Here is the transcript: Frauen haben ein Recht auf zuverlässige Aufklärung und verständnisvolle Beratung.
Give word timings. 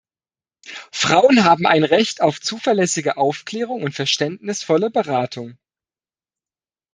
Frauen 0.91 1.43
haben 1.43 1.67
ein 1.67 1.83
Recht 1.83 2.21
auf 2.23 2.41
zuverlässige 2.41 3.17
Aufklärung 3.17 3.83
und 3.83 3.93
verständnisvolle 3.93 4.89
Beratung. 4.89 5.59